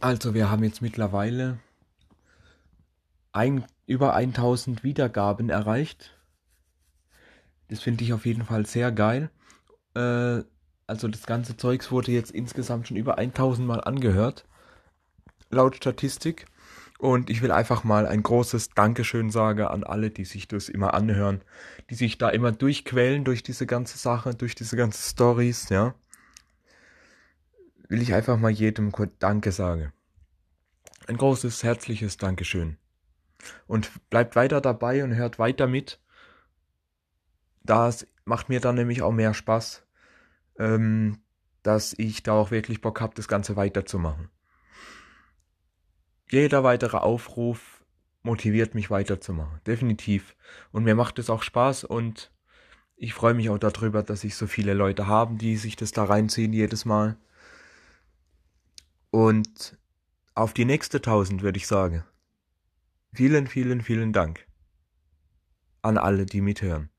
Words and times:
Also 0.00 0.32
wir 0.32 0.50
haben 0.50 0.64
jetzt 0.64 0.80
mittlerweile 0.80 1.58
ein, 3.32 3.66
über 3.86 4.14
1000 4.14 4.82
Wiedergaben 4.82 5.50
erreicht. 5.50 6.16
Das 7.68 7.80
finde 7.80 8.04
ich 8.04 8.14
auf 8.14 8.24
jeden 8.24 8.44
Fall 8.44 8.64
sehr 8.64 8.92
geil. 8.92 9.30
Äh, 9.94 10.42
also 10.86 11.06
das 11.06 11.26
ganze 11.26 11.56
Zeugs 11.56 11.92
wurde 11.92 12.12
jetzt 12.12 12.30
insgesamt 12.30 12.88
schon 12.88 12.96
über 12.96 13.18
1000 13.18 13.68
Mal 13.68 13.80
angehört. 13.80 14.46
Laut 15.50 15.76
Statistik. 15.76 16.46
Und 16.98 17.28
ich 17.28 17.42
will 17.42 17.50
einfach 17.52 17.84
mal 17.84 18.06
ein 18.06 18.22
großes 18.22 18.70
Dankeschön 18.70 19.30
sagen 19.30 19.66
an 19.66 19.84
alle, 19.84 20.10
die 20.10 20.24
sich 20.24 20.48
das 20.48 20.68
immer 20.68 20.94
anhören, 20.94 21.42
die 21.90 21.94
sich 21.94 22.18
da 22.18 22.30
immer 22.30 22.52
durchquälen 22.52 23.24
durch 23.24 23.42
diese 23.42 23.66
ganze 23.66 23.98
Sache, 23.98 24.34
durch 24.34 24.54
diese 24.54 24.76
ganzen 24.76 25.10
Stories, 25.10 25.68
ja. 25.68 25.94
Will 27.90 28.00
ich 28.00 28.14
einfach 28.14 28.38
mal 28.38 28.50
jedem 28.50 28.90
Danke 29.18 29.52
sagen. 29.52 29.92
Ein 31.06 31.18
großes, 31.18 31.62
herzliches 31.62 32.16
Dankeschön. 32.16 32.78
Und 33.66 33.90
bleibt 34.08 34.34
weiter 34.34 34.62
dabei 34.62 35.04
und 35.04 35.14
hört 35.14 35.38
weiter 35.38 35.66
mit. 35.66 36.00
Das 37.62 38.06
macht 38.24 38.48
mir 38.48 38.60
dann 38.60 38.76
nämlich 38.76 39.02
auch 39.02 39.12
mehr 39.12 39.34
Spaß, 39.34 39.84
ähm, 40.58 41.18
dass 41.62 41.94
ich 41.98 42.22
da 42.22 42.32
auch 42.32 42.50
wirklich 42.50 42.80
Bock 42.80 43.02
habe, 43.02 43.14
das 43.14 43.28
Ganze 43.28 43.56
weiterzumachen 43.56 44.30
jeder 46.30 46.62
weitere 46.62 46.96
Aufruf 46.96 47.84
motiviert 48.22 48.74
mich 48.74 48.90
weiterzumachen. 48.90 49.60
Definitiv. 49.66 50.36
Und 50.72 50.84
mir 50.84 50.94
macht 50.94 51.18
es 51.18 51.30
auch 51.30 51.42
Spaß 51.42 51.84
und 51.84 52.30
ich 52.96 53.14
freue 53.14 53.34
mich 53.34 53.50
auch 53.50 53.58
darüber, 53.58 54.02
dass 54.02 54.24
ich 54.24 54.36
so 54.36 54.46
viele 54.46 54.74
Leute 54.74 55.06
haben, 55.06 55.38
die 55.38 55.56
sich 55.56 55.76
das 55.76 55.90
da 55.92 56.04
reinziehen 56.04 56.52
jedes 56.52 56.84
Mal. 56.84 57.16
Und 59.10 59.78
auf 60.34 60.54
die 60.54 60.64
nächste 60.64 61.00
tausend 61.00 61.42
würde 61.42 61.58
ich 61.58 61.66
sagen. 61.66 62.04
Vielen, 63.12 63.46
vielen, 63.46 63.82
vielen 63.82 64.12
Dank 64.12 64.46
an 65.82 65.98
alle, 65.98 66.26
die 66.26 66.40
mithören. 66.40 66.89